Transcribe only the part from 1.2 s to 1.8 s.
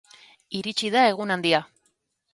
handia.